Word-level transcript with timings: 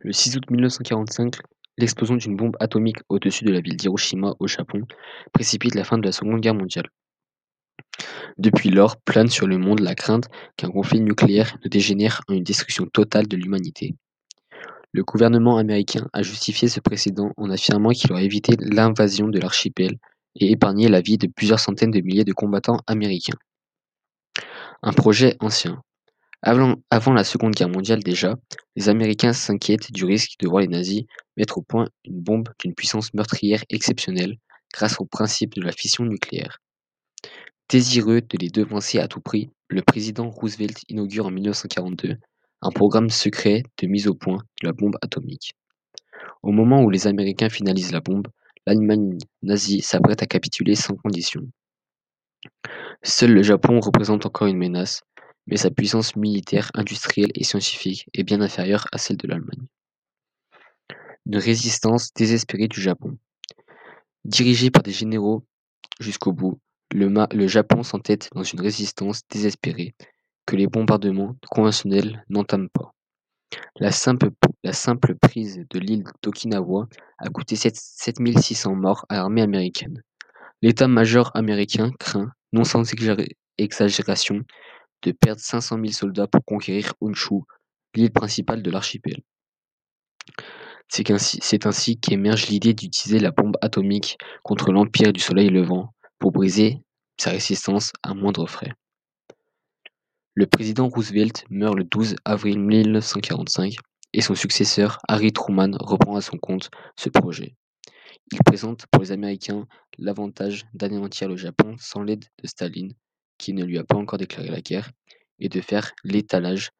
Le 0.00 0.12
6 0.12 0.36
août 0.36 0.50
1945, 0.50 1.36
l'explosion 1.76 2.16
d'une 2.16 2.36
bombe 2.36 2.56
atomique 2.60 2.98
au-dessus 3.08 3.44
de 3.44 3.52
la 3.52 3.60
ville 3.60 3.76
d'Hiroshima 3.76 4.34
au 4.38 4.46
Japon 4.46 4.82
précipite 5.32 5.74
la 5.74 5.84
fin 5.84 5.98
de 5.98 6.04
la 6.04 6.12
Seconde 6.12 6.40
Guerre 6.40 6.54
mondiale. 6.54 6.88
Depuis 8.38 8.70
lors, 8.70 8.96
plane 8.96 9.28
sur 9.28 9.46
le 9.46 9.58
monde 9.58 9.80
la 9.80 9.94
crainte 9.94 10.28
qu'un 10.56 10.70
conflit 10.70 11.00
nucléaire 11.00 11.56
ne 11.64 11.68
dégénère 11.68 12.22
en 12.28 12.34
une 12.34 12.44
destruction 12.44 12.86
totale 12.86 13.28
de 13.28 13.36
l'humanité. 13.36 13.96
Le 14.92 15.04
gouvernement 15.04 15.56
américain 15.56 16.08
a 16.12 16.22
justifié 16.22 16.68
ce 16.68 16.80
précédent 16.80 17.32
en 17.36 17.50
affirmant 17.50 17.90
qu'il 17.90 18.12
aurait 18.12 18.24
évité 18.24 18.56
l'invasion 18.60 19.28
de 19.28 19.38
l'archipel 19.38 19.96
et 20.36 20.50
épargné 20.50 20.88
la 20.88 21.00
vie 21.00 21.18
de 21.18 21.26
plusieurs 21.26 21.60
centaines 21.60 21.90
de 21.90 22.00
milliers 22.00 22.24
de 22.24 22.32
combattants 22.32 22.78
américains. 22.86 23.38
Un 24.82 24.92
projet 24.92 25.36
ancien. 25.40 25.82
Avant, 26.44 27.12
la 27.12 27.22
Seconde 27.22 27.54
Guerre 27.54 27.68
mondiale 27.68 28.02
déjà, 28.02 28.34
les 28.74 28.88
Américains 28.88 29.32
s'inquiètent 29.32 29.92
du 29.92 30.04
risque 30.04 30.40
de 30.40 30.48
voir 30.48 30.62
les 30.62 30.68
nazis 30.68 31.04
mettre 31.36 31.58
au 31.58 31.62
point 31.62 31.86
une 32.04 32.20
bombe 32.20 32.48
d'une 32.58 32.74
puissance 32.74 33.14
meurtrière 33.14 33.62
exceptionnelle 33.70 34.38
grâce 34.74 34.98
au 34.98 35.04
principe 35.04 35.54
de 35.54 35.62
la 35.62 35.70
fission 35.70 36.04
nucléaire. 36.04 36.58
Désireux 37.68 38.22
de 38.22 38.38
les 38.38 38.48
devancer 38.48 38.98
à 38.98 39.06
tout 39.06 39.20
prix, 39.20 39.50
le 39.68 39.82
président 39.82 40.30
Roosevelt 40.30 40.80
inaugure 40.88 41.26
en 41.26 41.30
1942 41.30 42.16
un 42.60 42.70
programme 42.70 43.08
secret 43.08 43.62
de 43.80 43.86
mise 43.86 44.08
au 44.08 44.14
point 44.14 44.38
de 44.60 44.66
la 44.66 44.72
bombe 44.72 44.96
atomique. 45.00 45.52
Au 46.42 46.50
moment 46.50 46.82
où 46.82 46.90
les 46.90 47.06
Américains 47.06 47.50
finalisent 47.50 47.92
la 47.92 48.00
bombe, 48.00 48.26
l'Allemagne 48.66 49.16
nazie 49.42 49.80
s'apprête 49.80 50.22
à 50.22 50.26
capituler 50.26 50.74
sans 50.74 50.96
condition. 50.96 51.42
Seul 53.04 53.32
le 53.32 53.42
Japon 53.42 53.78
représente 53.80 54.26
encore 54.26 54.48
une 54.48 54.58
menace, 54.58 55.02
mais 55.46 55.56
sa 55.56 55.70
puissance 55.70 56.16
militaire, 56.16 56.70
industrielle 56.74 57.32
et 57.34 57.44
scientifique 57.44 58.08
est 58.14 58.22
bien 58.22 58.40
inférieure 58.40 58.86
à 58.92 58.98
celle 58.98 59.16
de 59.16 59.26
l'Allemagne. 59.26 59.66
Une 61.26 61.36
résistance 61.36 62.12
désespérée 62.14 62.68
du 62.68 62.80
Japon. 62.80 63.16
Dirigé 64.24 64.70
par 64.70 64.82
des 64.82 64.92
généraux 64.92 65.44
jusqu'au 66.00 66.32
bout, 66.32 66.60
le, 66.92 67.08
le 67.34 67.48
Japon 67.48 67.82
s'entête 67.82 68.30
dans 68.34 68.42
une 68.42 68.60
résistance 68.60 69.22
désespérée 69.28 69.94
que 70.46 70.56
les 70.56 70.66
bombardements 70.66 71.36
conventionnels 71.50 72.24
n'entament 72.28 72.68
pas. 72.68 72.92
La 73.78 73.90
simple, 73.92 74.30
prise 75.20 75.64
de 75.70 75.78
l'île 75.78 76.04
d'Okinawa 76.22 76.88
a 77.18 77.28
coûté 77.28 77.56
7600 77.56 78.74
morts 78.74 79.04
à 79.08 79.16
l'armée 79.16 79.42
américaine. 79.42 80.02
L'état-major 80.62 81.30
américain 81.34 81.90
craint, 81.98 82.32
non 82.52 82.64
sans 82.64 82.82
exagération, 83.58 84.42
de 85.02 85.12
perdre 85.12 85.40
500 85.40 85.76
000 85.76 85.92
soldats 85.92 86.26
pour 86.26 86.44
conquérir 86.44 86.94
Honshu, 87.00 87.40
l'île 87.94 88.12
principale 88.12 88.62
de 88.62 88.70
l'archipel. 88.70 89.22
C'est 90.88 91.66
ainsi, 91.66 91.98
qu'émerge 91.98 92.48
l'idée 92.48 92.74
d'utiliser 92.74 93.18
la 93.18 93.30
bombe 93.30 93.56
atomique 93.62 94.18
contre 94.42 94.72
l'Empire 94.72 95.12
du 95.12 95.20
Soleil 95.20 95.48
Levant 95.48 95.94
pour 96.18 96.32
briser 96.32 96.82
sa 97.18 97.30
résistance 97.30 97.92
à 98.02 98.14
moindre 98.14 98.46
frais. 98.46 98.72
Le 100.34 100.46
président 100.46 100.88
Roosevelt 100.88 101.44
meurt 101.50 101.76
le 101.76 101.84
12 101.84 102.16
avril 102.24 102.58
1945 102.58 103.74
et 104.12 104.20
son 104.20 104.34
successeur 104.34 104.98
Harry 105.08 105.32
Truman 105.32 105.76
reprend 105.80 106.16
à 106.16 106.20
son 106.20 106.38
compte 106.38 106.70
ce 106.96 107.08
projet. 107.08 107.56
Il 108.30 108.38
présente 108.44 108.86
pour 108.90 109.02
les 109.02 109.12
Américains 109.12 109.66
l'avantage 109.98 110.64
d'anéantir 110.74 111.28
le 111.28 111.36
Japon 111.36 111.76
sans 111.78 112.02
l'aide 112.02 112.24
de 112.42 112.46
Staline, 112.46 112.94
qui 113.38 113.52
ne 113.52 113.64
lui 113.64 113.78
a 113.78 113.84
pas 113.84 113.96
encore 113.96 114.18
déclaré 114.18 114.48
la 114.48 114.60
guerre, 114.60 114.90
et 115.38 115.48
de 115.48 115.60
faire 115.60 115.92
l'étalage 116.04 116.70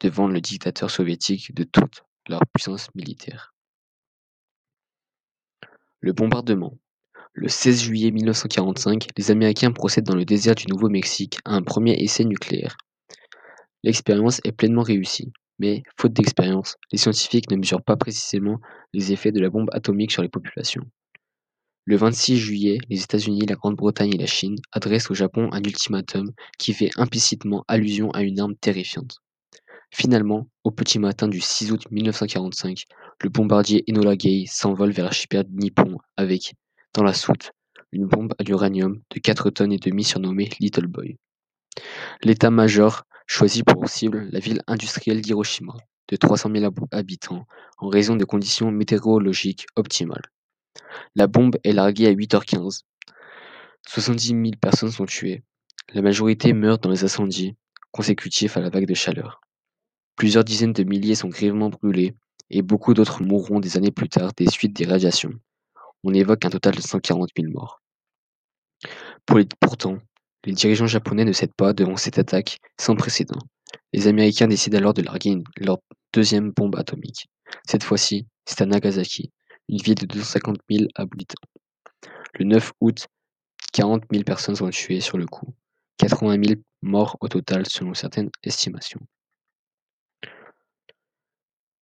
devant 0.00 0.28
le 0.28 0.40
dictateur 0.40 0.90
soviétique 0.90 1.54
de 1.54 1.64
toute 1.64 2.04
leur 2.28 2.40
puissance 2.54 2.94
militaire. 2.94 3.54
Le 6.00 6.12
bombardement. 6.12 6.78
Le 7.32 7.48
16 7.48 7.82
juillet 7.82 8.10
1945, 8.10 9.08
les 9.16 9.30
Américains 9.30 9.72
procèdent 9.72 10.06
dans 10.06 10.16
le 10.16 10.24
désert 10.24 10.54
du 10.54 10.66
Nouveau-Mexique 10.68 11.38
à 11.44 11.54
un 11.54 11.62
premier 11.62 11.94
essai 11.94 12.24
nucléaire. 12.24 12.76
L'expérience 13.82 14.40
est 14.44 14.52
pleinement 14.52 14.82
réussie, 14.82 15.32
mais, 15.58 15.82
faute 15.96 16.12
d'expérience, 16.12 16.76
les 16.92 16.98
scientifiques 16.98 17.50
ne 17.50 17.56
mesurent 17.56 17.82
pas 17.82 17.96
précisément 17.96 18.60
les 18.92 19.12
effets 19.12 19.32
de 19.32 19.40
la 19.40 19.50
bombe 19.50 19.70
atomique 19.72 20.12
sur 20.12 20.22
les 20.22 20.28
populations. 20.28 20.84
Le 21.88 21.96
26 21.96 22.36
juillet, 22.36 22.78
les 22.90 23.02
États-Unis, 23.02 23.46
la 23.46 23.54
Grande-Bretagne 23.54 24.12
et 24.12 24.18
la 24.18 24.26
Chine 24.26 24.56
adressent 24.72 25.10
au 25.10 25.14
Japon 25.14 25.48
un 25.52 25.62
ultimatum 25.62 26.32
qui 26.58 26.74
fait 26.74 26.90
implicitement 26.98 27.64
allusion 27.66 28.10
à 28.10 28.20
une 28.20 28.40
arme 28.40 28.54
terrifiante. 28.56 29.20
Finalement, 29.90 30.48
au 30.64 30.70
petit 30.70 30.98
matin 30.98 31.28
du 31.28 31.40
6 31.40 31.72
août 31.72 31.90
1945, 31.90 32.82
le 33.22 33.30
bombardier 33.30 33.84
Enola 33.88 34.16
Gay 34.16 34.44
s'envole 34.46 34.90
vers 34.90 35.06
l'archipel 35.06 35.46
nippon 35.50 35.96
avec, 36.18 36.52
dans 36.92 37.04
la 37.04 37.14
soute, 37.14 37.52
une 37.92 38.04
bombe 38.04 38.34
à 38.38 38.42
l'uranium 38.42 39.00
de 39.08 39.18
4 39.18 39.48
tonnes 39.48 39.72
et 39.72 39.78
demie 39.78 40.04
surnommée 40.04 40.50
Little 40.60 40.88
Boy. 40.88 41.16
L'état-major 42.22 43.04
choisit 43.26 43.64
pour 43.64 43.88
cible 43.88 44.28
la 44.30 44.40
ville 44.40 44.60
industrielle 44.66 45.22
d'Hiroshima, 45.22 45.72
de 46.08 46.16
300 46.16 46.50
000 46.54 46.70
habitants, 46.92 47.46
en 47.78 47.88
raison 47.88 48.14
de 48.14 48.26
conditions 48.26 48.70
météorologiques 48.70 49.64
optimales. 49.74 50.30
La 51.14 51.26
bombe 51.26 51.56
est 51.64 51.72
larguée 51.72 52.06
à 52.06 52.12
8h15. 52.12 52.82
70 53.86 54.28
000 54.28 54.42
personnes 54.60 54.90
sont 54.90 55.06
tuées. 55.06 55.42
La 55.94 56.02
majorité 56.02 56.52
meurt 56.52 56.82
dans 56.82 56.90
les 56.90 57.04
incendies 57.04 57.56
consécutifs 57.90 58.56
à 58.56 58.60
la 58.60 58.70
vague 58.70 58.86
de 58.86 58.94
chaleur. 58.94 59.40
Plusieurs 60.16 60.44
dizaines 60.44 60.72
de 60.72 60.84
milliers 60.84 61.14
sont 61.14 61.28
grièvement 61.28 61.70
brûlés 61.70 62.14
et 62.50 62.62
beaucoup 62.62 62.94
d'autres 62.94 63.22
mourront 63.22 63.60
des 63.60 63.76
années 63.76 63.90
plus 63.90 64.08
tard 64.08 64.32
des 64.36 64.46
suites 64.46 64.74
des 64.74 64.86
radiations. 64.86 65.32
On 66.04 66.12
évoque 66.12 66.44
un 66.44 66.50
total 66.50 66.74
de 66.74 66.80
140 66.80 67.30
000 67.36 67.52
morts. 67.52 67.80
Pourtant, 69.60 69.98
les 70.44 70.52
dirigeants 70.52 70.86
japonais 70.86 71.24
ne 71.24 71.32
cèdent 71.32 71.54
pas 71.54 71.72
devant 71.72 71.96
cette 71.96 72.18
attaque 72.18 72.58
sans 72.80 72.94
précédent. 72.94 73.38
Les 73.92 74.06
Américains 74.06 74.48
décident 74.48 74.78
alors 74.78 74.94
de 74.94 75.02
larguer 75.02 75.36
leur 75.56 75.78
deuxième 76.12 76.50
bombe 76.50 76.76
atomique. 76.76 77.28
Cette 77.66 77.84
fois-ci, 77.84 78.26
c'est 78.46 78.62
à 78.62 78.66
Nagasaki, 78.66 79.32
une 79.68 79.78
ville 79.78 79.94
de 79.94 80.06
250 80.06 80.58
000 80.70 80.86
habitants. 80.94 81.42
Le 82.34 82.44
9 82.44 82.72
août, 82.80 83.06
40 83.72 84.04
000 84.10 84.24
personnes 84.24 84.56
sont 84.56 84.70
tuées 84.70 85.00
sur 85.00 85.18
le 85.18 85.26
coup, 85.26 85.54
80 85.98 86.42
000 86.42 86.60
morts 86.82 87.16
au 87.20 87.28
total 87.28 87.66
selon 87.66 87.94
certaines 87.94 88.30
estimations. 88.42 89.00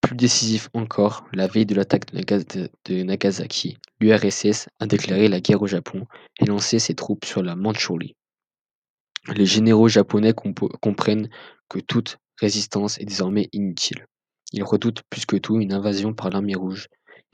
Plus 0.00 0.16
décisif 0.16 0.68
encore, 0.72 1.26
la 1.32 1.48
veille 1.48 1.66
de 1.66 1.74
l'attaque 1.74 2.12
de, 2.12 3.02
Nagasaki, 3.02 3.76
l'URSS 4.00 4.68
a 4.78 4.86
déclaré 4.86 5.28
la 5.28 5.40
guerre 5.40 5.62
au 5.62 5.66
Japon 5.66 6.06
et 6.40 6.46
lancé 6.46 6.78
ses 6.78 6.94
troupes 6.94 7.24
sur 7.24 7.42
la 7.42 7.56
Mandchourie. 7.56 8.14
Les 9.34 9.46
généraux 9.46 9.88
japonais 9.88 10.32
comprennent 10.32 11.28
que 11.68 11.80
toute 11.80 12.18
résistance 12.38 12.98
est 12.98 13.04
désormais 13.04 13.48
inutile. 13.52 14.06
Ils 14.52 14.62
redoutent 14.62 15.02
plus 15.10 15.26
que 15.26 15.36
tout 15.36 15.60
une 15.60 15.72
invasion 15.72 16.14
par 16.14 16.30
l'armée 16.30 16.54
rouge 16.54 16.86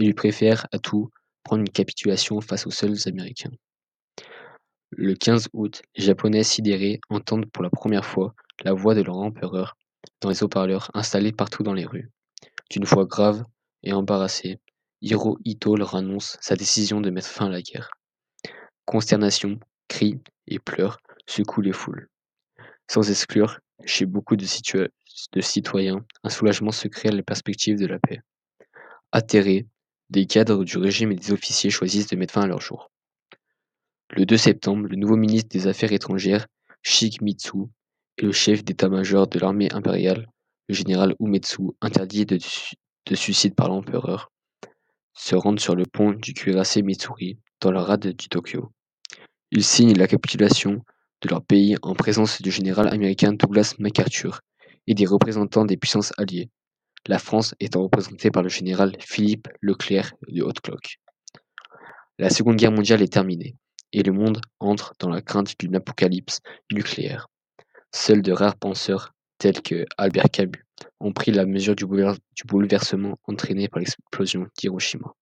et 0.02 0.06
lui 0.06 0.14
préfèrent 0.14 0.66
à 0.72 0.78
tout 0.78 1.10
prendre 1.44 1.60
une 1.60 1.70
capitulation 1.70 2.40
face 2.40 2.66
aux 2.66 2.70
seuls 2.70 2.96
Américains. 3.06 3.52
Le 4.90 5.14
15 5.14 5.48
août, 5.52 5.82
les 5.96 6.04
Japonais 6.04 6.42
sidérés 6.42 7.00
entendent 7.08 7.50
pour 7.50 7.62
la 7.62 7.70
première 7.70 8.04
fois 8.04 8.34
la 8.64 8.72
voix 8.72 8.94
de 8.94 9.02
leur 9.02 9.16
empereur 9.16 9.76
dans 10.20 10.28
les 10.28 10.42
haut-parleurs 10.42 10.90
installés 10.94 11.32
partout 11.32 11.62
dans 11.62 11.72
les 11.72 11.86
rues. 11.86 12.10
D'une 12.70 12.84
voix 12.84 13.06
grave 13.06 13.44
et 13.82 13.92
embarrassée, 13.92 14.58
Hirohito 15.00 15.76
leur 15.76 15.94
annonce 15.94 16.36
sa 16.40 16.56
décision 16.56 17.00
de 17.00 17.10
mettre 17.10 17.28
fin 17.28 17.46
à 17.46 17.50
la 17.50 17.62
guerre. 17.62 17.90
Consternation, 18.84 19.58
cris 19.88 20.20
et 20.48 20.58
pleurs 20.58 20.98
secouent 21.26 21.62
les 21.62 21.72
foules. 21.72 22.08
Sans 22.90 23.08
exclure, 23.08 23.60
chez 23.84 24.04
beaucoup 24.04 24.36
de, 24.36 24.44
citoyens, 25.40 26.04
un 26.24 26.28
soulagement 26.28 26.72
se 26.72 26.88
crée 26.88 27.08
à 27.08 27.12
la 27.12 27.22
perspective 27.22 27.78
de 27.78 27.86
la 27.86 27.98
paix. 27.98 28.20
Atterrés, 29.12 29.66
des 30.12 30.26
cadres 30.26 30.62
du 30.62 30.76
régime 30.76 31.10
et 31.10 31.16
des 31.16 31.32
officiers 31.32 31.70
choisissent 31.70 32.08
de 32.08 32.16
mettre 32.16 32.34
fin 32.34 32.42
à 32.42 32.46
leur 32.46 32.60
jour. 32.60 32.90
Le 34.10 34.26
2 34.26 34.36
septembre, 34.36 34.86
le 34.88 34.96
nouveau 34.96 35.16
ministre 35.16 35.48
des 35.48 35.66
Affaires 35.66 35.92
étrangères, 35.92 36.46
Shigemitsu, 36.82 37.70
et 38.18 38.22
le 38.22 38.32
chef 38.32 38.62
d'état-major 38.62 39.26
de 39.26 39.38
l'armée 39.38 39.72
impériale, 39.72 40.28
le 40.68 40.74
général 40.74 41.14
Umetsu, 41.18 41.62
interdit 41.80 42.26
de, 42.26 42.38
suicide 43.14 43.54
par 43.54 43.70
l'empereur, 43.70 44.30
se 45.14 45.34
rendent 45.34 45.60
sur 45.60 45.74
le 45.74 45.86
pont 45.86 46.12
du 46.12 46.34
cuirassé 46.34 46.82
Mitsuri, 46.82 47.38
dans 47.62 47.72
la 47.72 47.82
rade 47.82 48.08
du 48.08 48.28
Tokyo. 48.28 48.70
Ils 49.50 49.64
signent 49.64 49.96
la 49.96 50.08
capitulation 50.08 50.84
de 51.22 51.28
leur 51.28 51.42
pays 51.42 51.76
en 51.80 51.94
présence 51.94 52.42
du 52.42 52.50
général 52.50 52.88
américain 52.88 53.32
Douglas 53.32 53.76
MacArthur 53.78 54.40
et 54.86 54.94
des 54.94 55.06
représentants 55.06 55.64
des 55.64 55.78
puissances 55.78 56.12
alliées, 56.18 56.50
la 57.06 57.18
France 57.18 57.54
étant 57.60 57.82
représentée 57.82 58.30
par 58.30 58.42
le 58.42 58.48
général 58.48 58.96
Philippe 59.00 59.48
Leclerc 59.60 60.14
de 60.28 60.42
Haute-Cloque. 60.42 60.98
La 62.18 62.30
Seconde 62.30 62.56
Guerre 62.56 62.72
mondiale 62.72 63.02
est 63.02 63.12
terminée, 63.12 63.56
et 63.92 64.02
le 64.02 64.12
monde 64.12 64.40
entre 64.60 64.94
dans 64.98 65.08
la 65.08 65.22
crainte 65.22 65.58
d'une 65.58 65.76
apocalypse 65.76 66.40
nucléaire. 66.70 67.28
Seuls 67.92 68.22
de 68.22 68.32
rares 68.32 68.56
penseurs 68.56 69.12
tels 69.38 69.60
que 69.60 69.84
Albert 69.98 70.30
Camus 70.30 70.64
ont 71.00 71.12
pris 71.12 71.32
la 71.32 71.46
mesure 71.46 71.74
du 71.74 71.84
bouleversement 71.84 73.18
entraîné 73.24 73.68
par 73.68 73.80
l'explosion 73.80 74.46
d'Hiroshima. 74.56 75.12